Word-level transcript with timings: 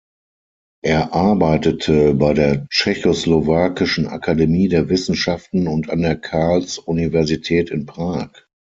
Er 0.83 1.13
arbeitete 1.13 2.15
bei 2.15 2.33
der 2.33 2.67
Tschechoslowakischen 2.69 4.07
Akademie 4.07 4.67
der 4.67 4.89
Wissenschaften 4.89 5.67
und 5.67 5.91
an 5.91 6.01
der 6.01 6.15
Karlsuniversität 6.15 7.69
in 7.69 7.85
Prag. 7.85 8.31